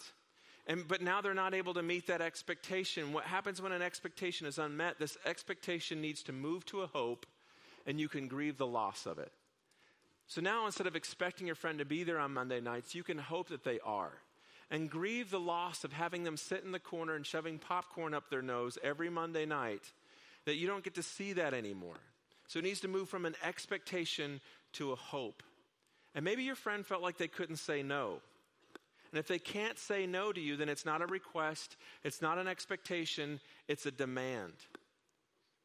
[0.65, 3.11] And, but now they're not able to meet that expectation.
[3.11, 4.97] What happens when an expectation is unmet?
[4.97, 7.25] This expectation needs to move to a hope,
[7.85, 9.31] and you can grieve the loss of it.
[10.27, 13.17] So now instead of expecting your friend to be there on Monday nights, you can
[13.17, 14.13] hope that they are.
[14.71, 18.29] And grieve the loss of having them sit in the corner and shoving popcorn up
[18.29, 19.91] their nose every Monday night,
[20.45, 21.97] that you don't get to see that anymore.
[22.47, 24.41] So it needs to move from an expectation
[24.73, 25.43] to a hope.
[26.15, 28.21] And maybe your friend felt like they couldn't say no.
[29.11, 32.39] And if they can't say no to you, then it's not a request, it's not
[32.39, 34.53] an expectation, it's a demand.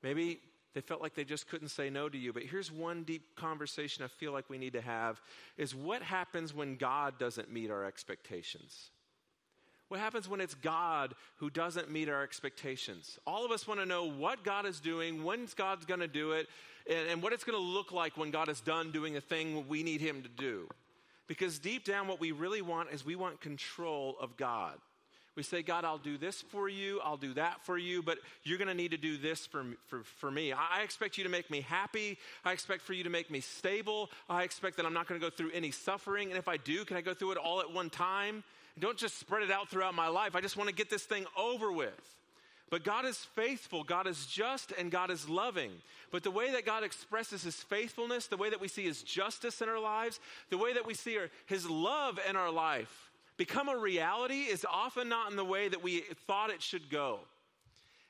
[0.03, 0.41] Maybe
[0.75, 2.33] they felt like they just couldn't say no to you.
[2.33, 5.21] But here's one deep conversation I feel like we need to have
[5.57, 8.91] is what happens when God doesn't meet our expectations?
[9.89, 13.19] What happens when it's God who doesn't meet our expectations?
[13.27, 16.33] All of us want to know what God is doing, when God's going to do
[16.33, 16.47] it,
[16.89, 19.67] and, and what it's going to look like when God is done doing the thing
[19.67, 20.69] we need Him to do.
[21.27, 24.75] Because deep down, what we really want is we want control of God.
[25.37, 28.59] We say, God, I'll do this for you, I'll do that for you, but you're
[28.59, 30.53] going to need to do this for, for, for me.
[30.53, 32.19] I expect you to make me happy.
[32.45, 34.11] I expect for you to make me stable.
[34.29, 36.31] I expect that I'm not going to go through any suffering.
[36.31, 38.43] And if I do, can I go through it all at one time?
[38.79, 40.35] Don't just spread it out throughout my life.
[40.35, 42.17] I just want to get this thing over with.
[42.71, 45.71] But God is faithful, God is just, and God is loving.
[46.11, 49.63] But the way that God expresses his faithfulness, the way that we see his justice
[49.63, 53.77] in our lives, the way that we see his love in our life, become a
[53.77, 57.21] reality is often not in the way that we thought it should go.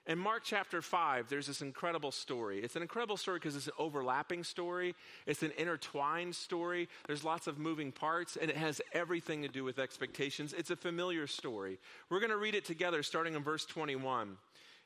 [0.09, 2.61] In Mark chapter 5, there's this incredible story.
[2.61, 4.95] It's an incredible story because it's an overlapping story,
[5.27, 6.89] it's an intertwined story.
[7.07, 10.55] There's lots of moving parts, and it has everything to do with expectations.
[10.57, 11.79] It's a familiar story.
[12.09, 14.39] We're going to read it together starting in verse 21.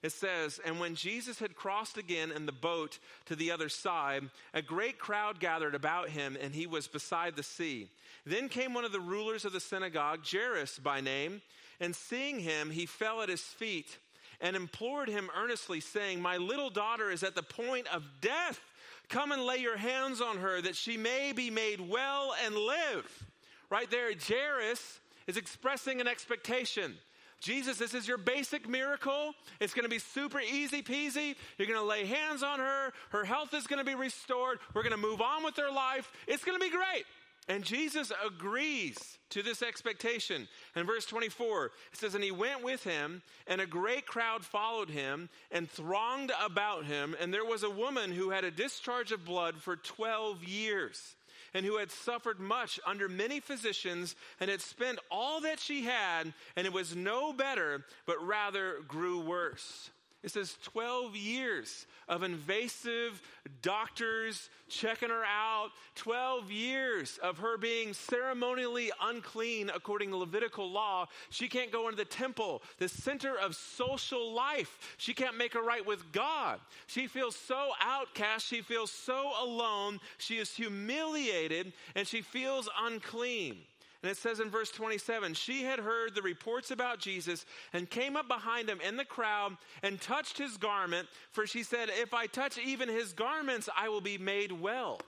[0.02, 4.24] It says, And when Jesus had crossed again in the boat to the other side,
[4.52, 7.88] a great crowd gathered about him, and he was beside the sea.
[8.26, 11.42] Then came one of the rulers of the synagogue, Jairus by name,
[11.78, 13.98] and seeing him, he fell at his feet
[14.42, 18.60] and implored him earnestly, saying, My little daughter is at the point of death.
[19.08, 23.26] Come and lay your hands on her that she may be made well and live.
[23.70, 26.94] Right there, Jairus is expressing an expectation.
[27.40, 29.34] Jesus, this is your basic miracle.
[29.60, 31.34] It's going to be super easy peasy.
[31.58, 32.92] You're going to lay hands on her.
[33.10, 34.58] Her health is going to be restored.
[34.74, 36.10] We're going to move on with her life.
[36.28, 37.04] It's going to be great.
[37.48, 40.46] And Jesus agrees to this expectation.
[40.76, 44.90] In verse 24, it says, And he went with him, and a great crowd followed
[44.90, 47.16] him and thronged about him.
[47.20, 51.16] And there was a woman who had a discharge of blood for 12 years,
[51.52, 56.32] and who had suffered much under many physicians, and had spent all that she had,
[56.56, 59.90] and it was no better, but rather grew worse.
[60.22, 63.20] It says 12 years of invasive
[63.60, 71.06] doctors checking her out, 12 years of her being ceremonially unclean according to Levitical law.
[71.30, 74.94] She can't go into the temple, the center of social life.
[74.96, 76.60] She can't make her right with God.
[76.86, 78.46] She feels so outcast.
[78.46, 79.98] She feels so alone.
[80.18, 83.56] She is humiliated and she feels unclean.
[84.02, 88.16] And it says in verse 27 She had heard the reports about Jesus and came
[88.16, 92.26] up behind him in the crowd and touched his garment, for she said, If I
[92.26, 95.00] touch even his garments, I will be made well.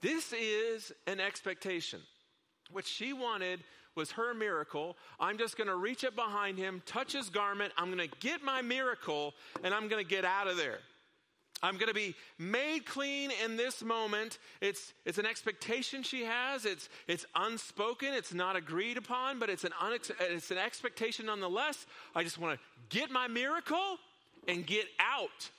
[0.00, 2.00] This is an expectation.
[2.70, 3.60] What she wanted
[3.94, 4.96] was her miracle.
[5.20, 8.42] I'm just going to reach up behind him, touch his garment, I'm going to get
[8.42, 10.78] my miracle, and I'm going to get out of there.
[11.62, 14.38] I'm going to be made clean in this moment.
[14.60, 16.64] It's, it's an expectation she has.
[16.64, 18.12] It's, it's unspoken.
[18.12, 21.86] It's not agreed upon, but it's an, unex- it's an expectation nonetheless.
[22.14, 23.98] I just want to get my miracle
[24.48, 25.50] and get out.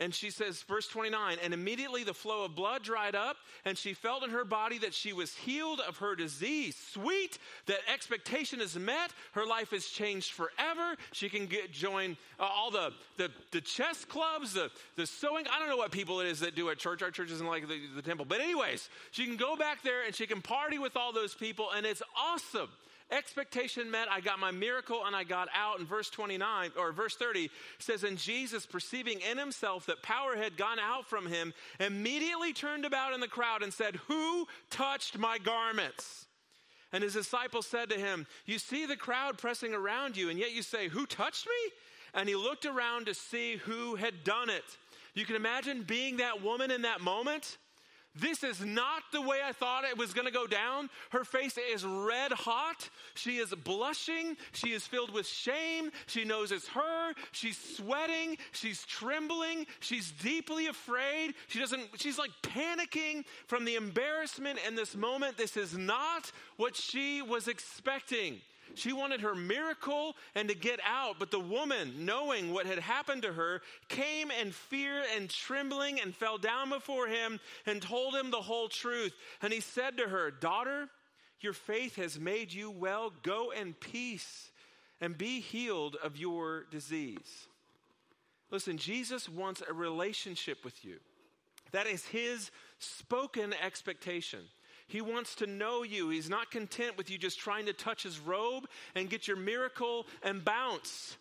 [0.00, 3.36] And she says, verse 29, and immediately the flow of blood dried up,
[3.66, 6.74] and she felt in her body that she was healed of her disease.
[6.94, 7.36] Sweet
[7.66, 9.12] that expectation is met.
[9.32, 10.96] Her life is changed forever.
[11.12, 15.44] She can get join uh, all the, the, the chess clubs, the, the sewing.
[15.54, 17.02] I don't know what people it is that do at church.
[17.02, 18.24] Our church isn't like the, the temple.
[18.24, 21.68] But, anyways, she can go back there and she can party with all those people,
[21.76, 22.70] and it's awesome
[23.10, 24.08] expectation met.
[24.10, 25.78] I got my miracle and I got out.
[25.78, 30.56] And verse 29 or verse 30 says, And Jesus, perceiving in himself that power had
[30.56, 35.38] gone out from him, immediately turned about in the crowd and said, Who touched my
[35.38, 36.26] garments?
[36.92, 40.52] And his disciples said to him, You see the crowd pressing around you, and yet
[40.52, 41.72] you say, Who touched me?
[42.14, 44.64] And he looked around to see who had done it.
[45.14, 47.58] You can imagine being that woman in that moment
[48.16, 50.90] this is not the way I thought it was going to go down.
[51.10, 52.88] Her face is red hot.
[53.14, 54.36] She is blushing.
[54.52, 55.90] She is filled with shame.
[56.06, 57.14] She knows it's her.
[57.30, 58.36] She's sweating.
[58.50, 59.66] She's trembling.
[59.78, 61.34] She's deeply afraid.
[61.46, 65.36] She doesn't, she's like panicking from the embarrassment in this moment.
[65.36, 68.40] This is not what she was expecting.
[68.74, 71.16] She wanted her miracle and to get out.
[71.18, 76.14] But the woman, knowing what had happened to her, came in fear and trembling and
[76.14, 79.14] fell down before him and told him the whole truth.
[79.42, 80.88] And he said to her, Daughter,
[81.40, 83.12] your faith has made you well.
[83.22, 84.50] Go in peace
[85.00, 87.48] and be healed of your disease.
[88.50, 90.96] Listen, Jesus wants a relationship with you.
[91.72, 94.40] That is his spoken expectation.
[94.90, 96.08] He wants to know you.
[96.08, 100.04] He's not content with you just trying to touch his robe and get your miracle
[100.24, 101.16] and bounce.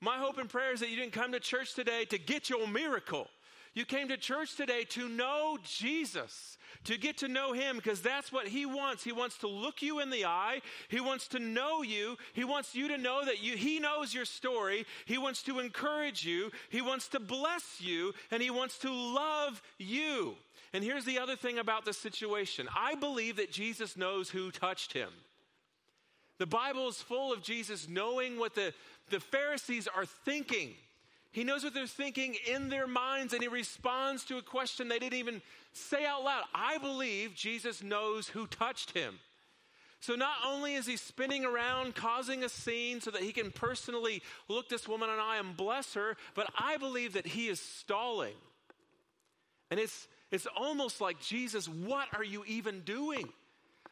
[0.00, 2.68] My hope and prayer is that you didn't come to church today to get your
[2.68, 3.26] miracle.
[3.74, 8.32] You came to church today to know Jesus, to get to know Him, because that's
[8.32, 9.02] what He wants.
[9.02, 10.60] He wants to look you in the eye.
[10.88, 12.16] He wants to know you.
[12.32, 14.86] He wants you to know that you, He knows your story.
[15.04, 16.50] He wants to encourage you.
[16.68, 20.36] He wants to bless you, and He wants to love you.
[20.72, 24.92] And here's the other thing about the situation I believe that Jesus knows who touched
[24.92, 25.10] him.
[26.38, 28.72] The Bible is full of Jesus knowing what the,
[29.10, 30.74] the Pharisees are thinking.
[31.32, 34.98] He knows what they're thinking in their minds, and he responds to a question they
[34.98, 36.44] didn't even say out loud.
[36.54, 39.18] I believe Jesus knows who touched him.
[40.00, 44.22] So not only is he spinning around, causing a scene so that he can personally
[44.48, 47.60] look this woman in the eye and bless her, but I believe that he is
[47.60, 48.34] stalling.
[49.70, 53.28] And it's it's almost like, Jesus, what are you even doing?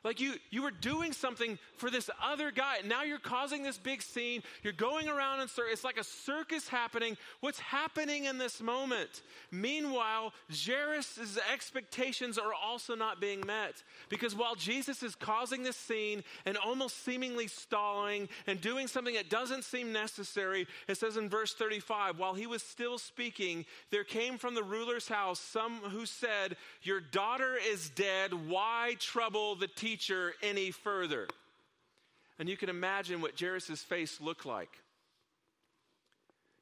[0.05, 2.77] Like you, you were doing something for this other guy.
[2.87, 4.43] Now you're causing this big scene.
[4.63, 5.51] You're going around and.
[5.71, 7.17] It's like a circus happening.
[7.41, 9.23] What's happening in this moment?
[9.51, 13.83] Meanwhile, Jairus' expectations are also not being met.
[14.09, 19.31] Because while Jesus is causing this scene and almost seemingly stalling and doing something that
[19.31, 24.39] doesn't seem necessary, it says in verse 35, while he was still speaking, there came
[24.39, 28.33] from the ruler's house some who said, Your daughter is dead.
[28.49, 29.88] Why trouble the teacher?
[29.89, 31.27] Teacher any further.
[32.39, 34.71] And you can imagine what Jairus' face looked like.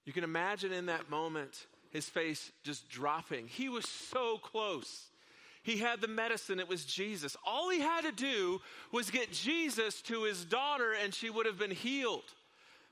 [0.05, 3.49] You can imagine in that moment his face just dropping.
[3.49, 5.07] He was so close.
[5.65, 7.37] He had the medicine, it was Jesus.
[7.45, 8.61] All he had to do
[8.93, 12.33] was get Jesus to his daughter and she would have been healed.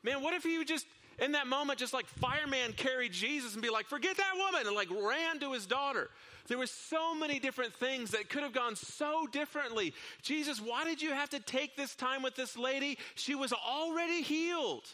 [0.03, 0.87] Man, what if he just,
[1.21, 4.75] in that moment, just like fireman carried Jesus and be like, forget that woman, and
[4.75, 6.11] like ran to his daughter?
[6.47, 9.95] There were so many different things that could have gone so differently.
[10.23, 12.99] Jesus, why did you have to take this time with this lady?
[13.15, 14.85] She was already healed.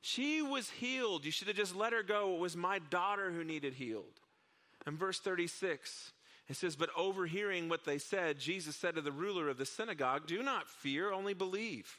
[0.00, 1.24] She was healed.
[1.24, 2.34] You should have just let her go.
[2.34, 4.20] It was my daughter who needed healed.
[4.86, 6.12] And verse 36,
[6.48, 10.26] it says, But overhearing what they said, Jesus said to the ruler of the synagogue,
[10.26, 11.98] Do not fear, only believe.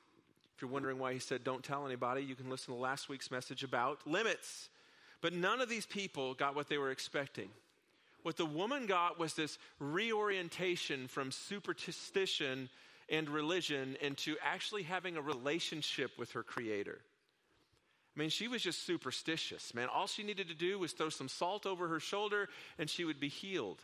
[0.61, 3.63] You're wondering why he said, Don't tell anybody, you can listen to last week's message
[3.63, 4.69] about limits.
[5.21, 7.49] But none of these people got what they were expecting.
[8.23, 12.69] What the woman got was this reorientation from superstition
[13.09, 16.99] and religion into actually having a relationship with her Creator.
[18.15, 19.87] I mean, she was just superstitious, man.
[19.93, 23.19] All she needed to do was throw some salt over her shoulder and she would
[23.19, 23.81] be healed.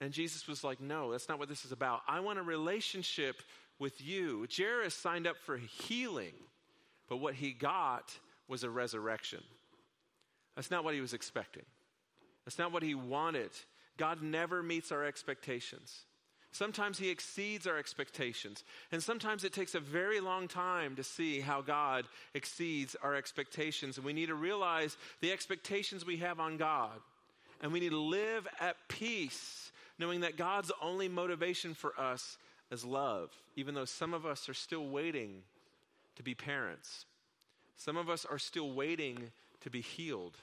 [0.00, 2.02] And Jesus was like, No, that's not what this is about.
[2.08, 3.42] I want a relationship
[3.80, 4.46] with you.
[4.54, 6.34] Jairus signed up for healing,
[7.08, 8.12] but what he got
[8.46, 9.42] was a resurrection.
[10.54, 11.64] That's not what he was expecting.
[12.44, 13.50] That's not what he wanted.
[13.96, 16.04] God never meets our expectations.
[16.52, 18.64] Sometimes he exceeds our expectations.
[18.90, 23.96] And sometimes it takes a very long time to see how God exceeds our expectations.
[23.96, 26.98] And we need to realize the expectations we have on God.
[27.62, 32.36] And we need to live at peace, knowing that God's only motivation for us
[32.70, 35.42] is love, even though some of us are still waiting
[36.16, 37.06] to be parents.
[37.76, 39.30] Some of us are still waiting
[39.62, 40.36] to be healed.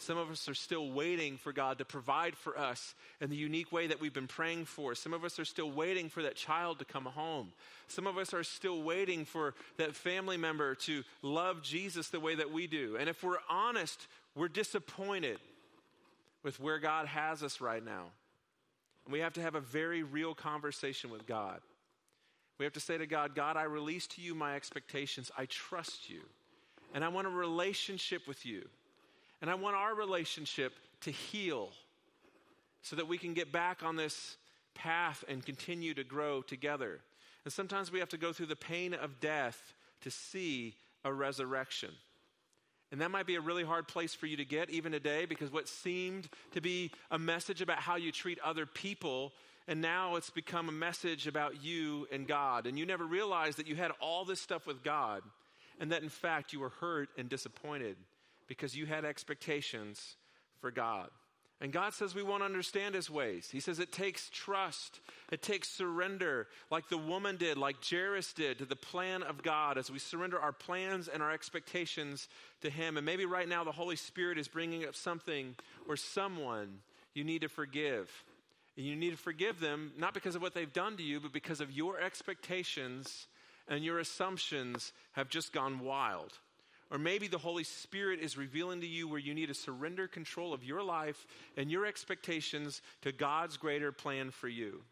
[0.00, 3.70] Some of us are still waiting for God to provide for us in the unique
[3.70, 4.94] way that we've been praying for.
[4.94, 7.52] Some of us are still waiting for that child to come home.
[7.86, 12.34] Some of us are still waiting for that family member to love Jesus the way
[12.34, 12.96] that we do.
[12.98, 15.38] And if we're honest, we're disappointed
[16.42, 18.06] with where God has us right now.
[19.04, 21.60] And we have to have a very real conversation with God.
[22.60, 25.30] We have to say to God, God, I release to you my expectations.
[25.34, 26.20] I trust you.
[26.92, 28.68] And I want a relationship with you.
[29.40, 31.70] And I want our relationship to heal
[32.82, 34.36] so that we can get back on this
[34.74, 37.00] path and continue to grow together.
[37.46, 41.92] And sometimes we have to go through the pain of death to see a resurrection.
[42.92, 45.50] And that might be a really hard place for you to get even today because
[45.50, 49.32] what seemed to be a message about how you treat other people,
[49.70, 52.66] and now it's become a message about you and God.
[52.66, 55.22] And you never realized that you had all this stuff with God,
[55.78, 57.96] and that in fact you were hurt and disappointed
[58.48, 60.16] because you had expectations
[60.60, 61.08] for God.
[61.60, 63.48] And God says we won't understand his ways.
[63.52, 64.98] He says it takes trust,
[65.30, 69.78] it takes surrender, like the woman did, like Jairus did, to the plan of God
[69.78, 72.28] as we surrender our plans and our expectations
[72.62, 72.96] to him.
[72.96, 75.54] And maybe right now the Holy Spirit is bringing up something
[75.86, 76.78] or someone
[77.14, 78.10] you need to forgive.
[78.76, 81.32] And you need to forgive them not because of what they've done to you, but
[81.32, 83.26] because of your expectations
[83.68, 86.32] and your assumptions have just gone wild.
[86.90, 90.52] Or maybe the Holy Spirit is revealing to you where you need to surrender control
[90.52, 91.24] of your life
[91.56, 94.82] and your expectations to God's greater plan for you.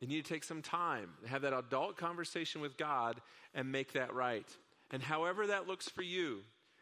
[0.00, 3.20] You need to take some time, have that adult conversation with God,
[3.54, 4.46] and make that right.
[4.90, 6.40] And however that looks for you,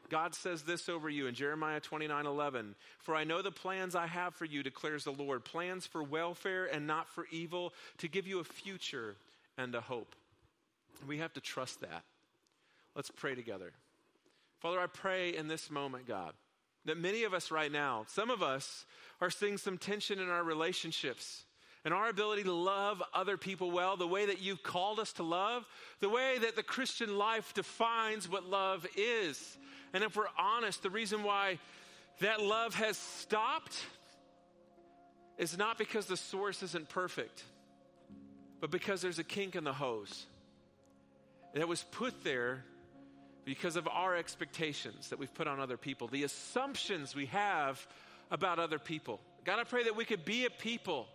[0.08, 2.74] God says this over you in Jeremiah 29 11.
[3.00, 6.66] For I know the plans I have for you, declares the Lord plans for welfare
[6.66, 9.16] and not for evil, to give you a future
[9.58, 10.14] and a hope.
[11.06, 12.04] We have to trust that.
[12.94, 13.72] Let's pray together.
[14.60, 16.32] Father, I pray in this moment, God,
[16.84, 18.86] that many of us right now, some of us
[19.20, 21.45] are seeing some tension in our relationships
[21.86, 25.22] and our ability to love other people well, the way that you've called us to
[25.22, 25.64] love,
[26.00, 29.56] the way that the Christian life defines what love is.
[29.92, 31.60] And if we're honest, the reason why
[32.18, 33.80] that love has stopped
[35.38, 37.44] is not because the source isn't perfect,
[38.60, 40.26] but because there's a kink in the hose.
[41.54, 42.64] That was put there
[43.44, 47.86] because of our expectations that we've put on other people, the assumptions we have
[48.32, 49.20] about other people.
[49.44, 51.06] God, I pray that we could be a people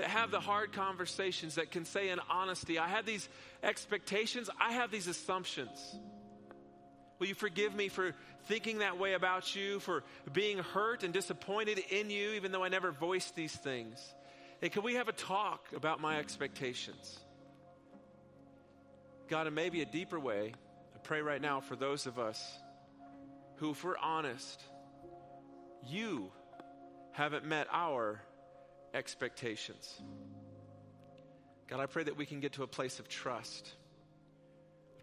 [0.00, 3.28] that have the hard conversations that can say in honesty, I have these
[3.62, 5.98] expectations, I have these assumptions.
[7.18, 8.14] Will you forgive me for
[8.46, 12.70] thinking that way about you, for being hurt and disappointed in you, even though I
[12.70, 14.02] never voiced these things?
[14.62, 17.20] And can we have a talk about my expectations?
[19.28, 20.54] God, in maybe a deeper way,
[20.94, 22.42] I pray right now for those of us
[23.56, 24.62] who, if we're honest,
[25.86, 26.32] you
[27.12, 28.22] haven't met our
[28.94, 30.00] expectations.
[31.68, 33.72] God, I pray that we can get to a place of trust,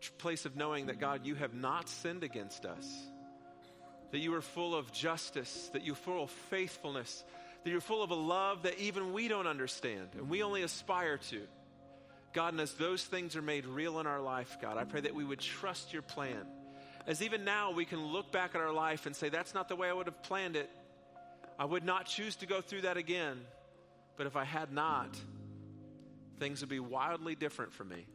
[0.07, 2.87] a place of knowing that, God, you have not sinned against us,
[4.11, 7.23] that you are full of justice, that you're full of faithfulness,
[7.63, 11.17] that you're full of a love that even we don't understand and we only aspire
[11.17, 11.41] to.
[12.33, 15.15] God, and as those things are made real in our life, God, I pray that
[15.15, 16.45] we would trust your plan.
[17.07, 19.75] As even now we can look back at our life and say, that's not the
[19.75, 20.69] way I would have planned it.
[21.57, 23.39] I would not choose to go through that again.
[24.17, 25.17] But if I had not,
[26.39, 28.05] things would be wildly different for me.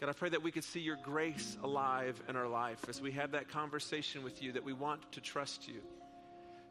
[0.00, 3.12] God, I pray that we could see your grace alive in our life as we
[3.12, 5.80] have that conversation with you, that we want to trust you.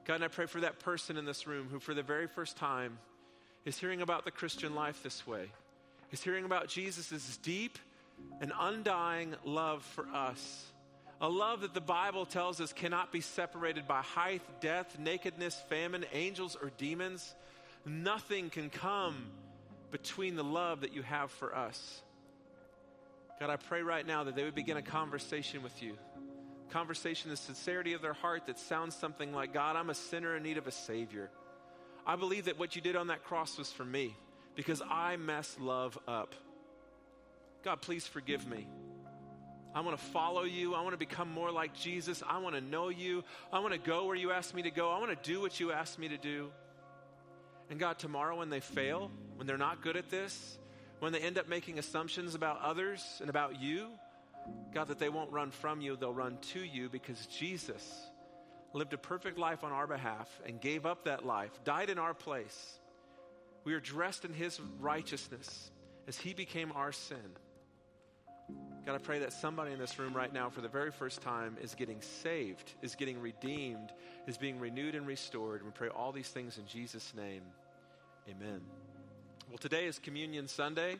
[0.05, 2.55] God, and I pray for that person in this room who, for the very first
[2.55, 2.99] time,
[3.65, 5.49] is hearing about the Christian life this way
[6.11, 7.77] is hearing about Jesus' deep
[8.41, 10.65] and undying love for us.
[11.19, 16.05] A love that the Bible tells us cannot be separated by height, death, nakedness, famine,
[16.13, 17.35] angels, or demons.
[17.87, 19.31] Nothing can come
[19.91, 22.01] between the love that you have for us.
[23.39, 25.97] God, I pray right now that they would begin a conversation with you.
[26.69, 30.43] Conversation, the sincerity of their heart that sounds something like, God, I'm a sinner in
[30.43, 31.29] need of a Savior.
[32.05, 34.15] I believe that what you did on that cross was for me
[34.55, 36.35] because I mess love up.
[37.63, 38.67] God, please forgive me.
[39.73, 40.73] I want to follow you.
[40.73, 42.23] I want to become more like Jesus.
[42.27, 43.23] I want to know you.
[43.53, 44.91] I want to go where you asked me to go.
[44.91, 46.49] I want to do what you asked me to do.
[47.69, 50.57] And God, tomorrow when they fail, when they're not good at this,
[50.99, 53.89] when they end up making assumptions about others and about you,
[54.73, 57.83] God, that they won't run from you, they'll run to you because Jesus
[58.73, 62.13] lived a perfect life on our behalf and gave up that life, died in our
[62.13, 62.79] place.
[63.63, 65.71] We are dressed in his righteousness
[66.07, 67.17] as he became our sin.
[68.87, 71.57] God, I pray that somebody in this room right now, for the very first time,
[71.61, 73.91] is getting saved, is getting redeemed,
[74.27, 75.61] is being renewed and restored.
[75.65, 77.41] We pray all these things in Jesus' name.
[78.29, 78.61] Amen.
[79.49, 80.95] Well, today is Communion Sunday.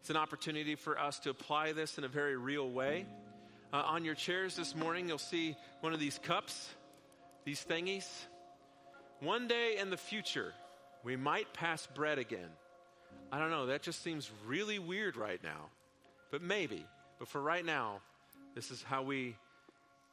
[0.00, 3.04] It's an opportunity for us to apply this in a very real way.
[3.70, 6.70] Uh, on your chairs this morning, you'll see one of these cups,
[7.44, 8.08] these thingies.
[9.20, 10.54] One day in the future,
[11.04, 12.48] we might pass bread again.
[13.30, 15.66] I don't know, that just seems really weird right now,
[16.30, 16.86] but maybe.
[17.18, 18.00] But for right now,
[18.54, 19.36] this is how we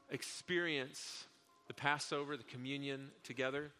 [0.10, 1.26] experience
[1.68, 3.72] the Passover, the communion together.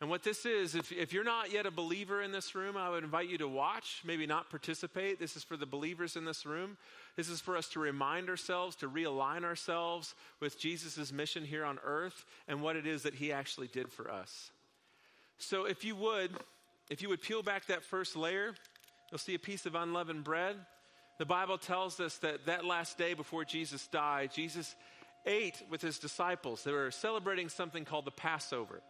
[0.00, 2.88] And what this is, if, if you're not yet a believer in this room, I
[2.88, 5.18] would invite you to watch, maybe not participate.
[5.18, 6.76] This is for the believers in this room.
[7.16, 11.80] This is for us to remind ourselves, to realign ourselves with Jesus' mission here on
[11.84, 14.52] earth and what it is that he actually did for us.
[15.38, 16.30] So if you would,
[16.90, 18.54] if you would peel back that first layer,
[19.10, 20.54] you'll see a piece of unleavened bread.
[21.18, 24.74] The Bible tells us that that last day before Jesus died, Jesus
[25.26, 26.62] ate with his disciples.
[26.62, 28.80] They were celebrating something called the Passover.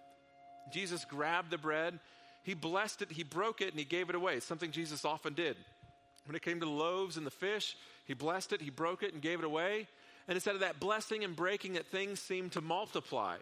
[0.70, 1.98] Jesus grabbed the bread,
[2.42, 5.56] he blessed it, he broke it, and he gave it away, something Jesus often did.
[6.26, 7.74] When it came to the loaves and the fish,
[8.04, 9.88] he blessed it, he broke it, and gave it away.
[10.26, 13.36] And instead of that blessing and breaking it, things seemed to multiply.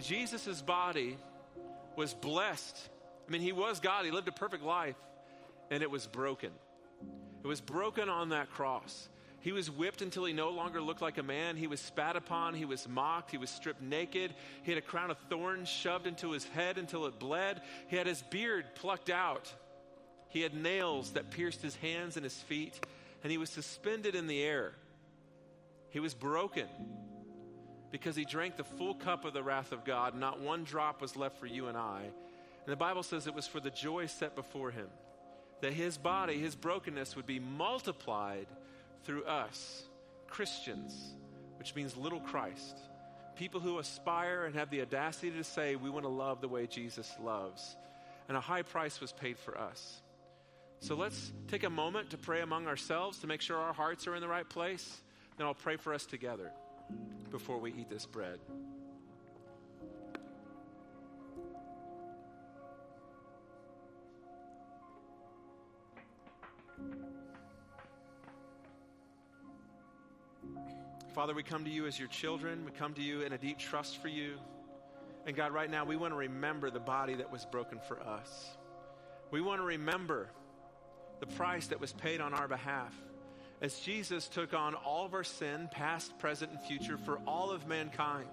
[0.00, 1.18] Jesus' body
[1.94, 2.76] was blessed.
[3.28, 4.96] I mean, he was God, he lived a perfect life,
[5.70, 6.50] and it was broken.
[7.42, 9.08] It was broken on that cross.
[9.46, 11.56] He was whipped until he no longer looked like a man.
[11.56, 12.54] He was spat upon.
[12.54, 13.30] He was mocked.
[13.30, 14.34] He was stripped naked.
[14.64, 17.60] He had a crown of thorns shoved into his head until it bled.
[17.86, 19.52] He had his beard plucked out.
[20.30, 22.84] He had nails that pierced his hands and his feet.
[23.22, 24.72] And he was suspended in the air.
[25.90, 26.66] He was broken
[27.92, 30.18] because he drank the full cup of the wrath of God.
[30.18, 32.00] Not one drop was left for you and I.
[32.02, 34.88] And the Bible says it was for the joy set before him
[35.60, 38.46] that his body, his brokenness, would be multiplied
[39.04, 39.84] through us,
[40.28, 41.14] Christians,
[41.58, 42.76] which means little Christ.
[43.36, 46.66] People who aspire and have the audacity to say, we want to love the way
[46.66, 47.76] Jesus loves.
[48.28, 50.02] And a high price was paid for us.
[50.80, 54.14] So let's take a moment to pray among ourselves to make sure our hearts are
[54.14, 55.00] in the right place.
[55.36, 56.50] Then I'll pray for us together
[57.30, 58.38] before we eat this bread.
[71.16, 72.62] Father, we come to you as your children.
[72.66, 74.34] We come to you in a deep trust for you.
[75.24, 78.50] And God, right now, we want to remember the body that was broken for us.
[79.30, 80.28] We want to remember
[81.20, 82.92] the price that was paid on our behalf.
[83.62, 87.66] As Jesus took on all of our sin, past, present, and future, for all of
[87.66, 88.28] mankind.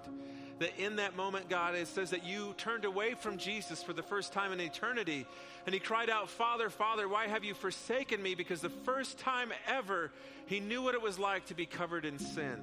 [0.64, 4.02] That in that moment, God, it says that you turned away from Jesus for the
[4.02, 5.28] first time in eternity.
[5.66, 8.34] And he cried out, Father, Father, why have you forsaken me?
[8.34, 10.10] Because the first time ever,
[10.46, 12.62] he knew what it was like to be covered in sin.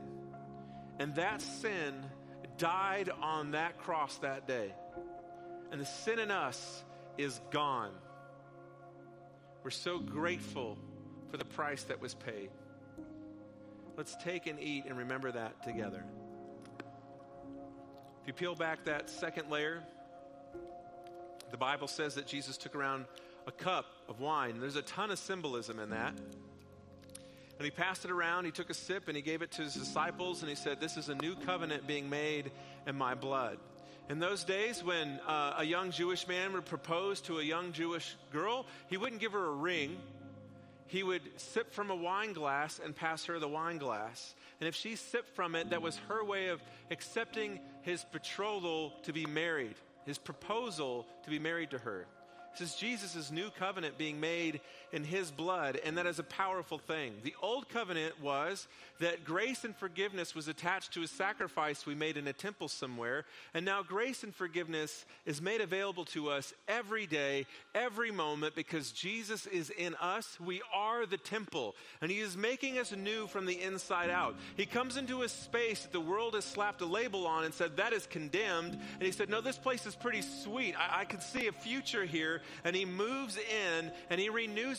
[0.98, 2.06] And that sin
[2.56, 4.72] died on that cross that day.
[5.70, 6.82] And the sin in us
[7.18, 7.92] is gone.
[9.62, 10.78] We're so grateful
[11.30, 12.48] for the price that was paid.
[13.98, 16.02] Let's take and eat and remember that together.
[18.30, 19.82] You peel back that second layer,
[21.50, 23.06] the Bible says that Jesus took around
[23.48, 24.60] a cup of wine.
[24.60, 26.14] There's a ton of symbolism in that.
[27.58, 29.74] And he passed it around, he took a sip, and he gave it to his
[29.74, 32.52] disciples, and he said, This is a new covenant being made
[32.86, 33.58] in my blood.
[34.08, 38.14] In those days, when uh, a young Jewish man would propose to a young Jewish
[38.32, 39.96] girl, he wouldn't give her a ring.
[40.86, 44.36] He would sip from a wine glass and pass her the wine glass.
[44.60, 49.12] And if she sipped from it, that was her way of accepting his betrothal to
[49.12, 52.06] be married, his proposal to be married to her.
[52.58, 54.60] This is Jesus' new covenant being made
[54.92, 57.14] in his blood, and that is a powerful thing.
[57.22, 58.68] The old covenant was
[58.98, 63.24] that grace and forgiveness was attached to a sacrifice we made in a temple somewhere,
[63.54, 68.92] and now grace and forgiveness is made available to us every day, every moment, because
[68.92, 70.38] Jesus is in us.
[70.40, 74.36] We are the temple, and he is making us new from the inside out.
[74.56, 77.76] He comes into a space that the world has slapped a label on and said,
[77.76, 78.74] That is condemned.
[78.74, 80.74] And he said, No, this place is pretty sweet.
[80.76, 84.28] I, I can see a future here and He moves in and He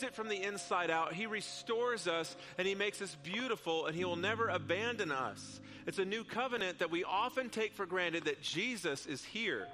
[0.01, 1.13] renews it from the inside out.
[1.13, 5.59] He restores us and He makes us beautiful and He will never abandon us.
[5.87, 9.67] It's a new covenant that we often take for granted that Jesus is here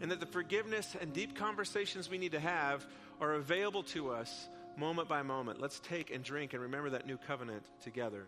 [0.00, 2.86] and that the forgiveness and deep conversations we need to have
[3.20, 5.60] are available to us moment by moment.
[5.60, 8.26] Let's take and drink and remember that new covenant together.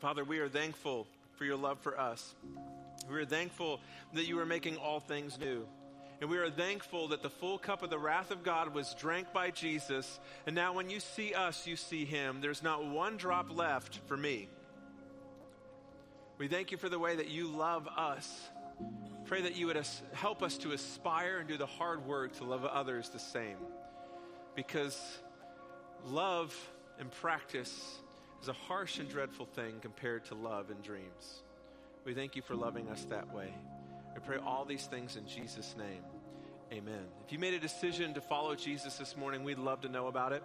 [0.00, 1.06] Father, we are thankful
[1.36, 2.34] for your love for us.
[3.08, 3.80] We are thankful
[4.14, 5.66] that you are making all things new.
[6.20, 9.32] And we are thankful that the full cup of the wrath of God was drank
[9.32, 10.18] by Jesus.
[10.46, 12.40] And now, when you see us, you see him.
[12.40, 14.48] There's not one drop left for me.
[16.38, 18.48] We thank you for the way that you love us.
[19.26, 22.64] Pray that you would help us to aspire and do the hard work to love
[22.64, 23.56] others the same.
[24.54, 24.98] Because
[26.06, 26.54] love
[26.98, 27.98] and practice
[28.40, 31.42] is a harsh and dreadful thing compared to love and dreams.
[32.04, 33.52] We thank you for loving us that way.
[34.16, 36.02] I pray all these things in Jesus' name.
[36.72, 37.04] Amen.
[37.24, 40.32] If you made a decision to follow Jesus this morning, we'd love to know about
[40.32, 40.42] it.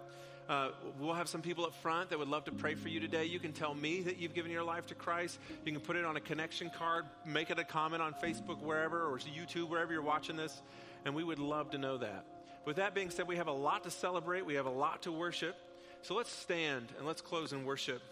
[0.48, 0.70] Uh,
[1.00, 3.24] we'll have some people up front that would love to pray for you today.
[3.24, 5.38] You can tell me that you've given your life to Christ.
[5.64, 9.06] You can put it on a connection card, make it a comment on Facebook, wherever,
[9.06, 10.62] or YouTube, wherever you're watching this,
[11.04, 12.26] and we would love to know that.
[12.66, 15.12] With that being said, we have a lot to celebrate, we have a lot to
[15.12, 15.56] worship.
[16.02, 18.02] So let's stand and let's close and worship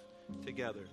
[0.45, 0.87] together.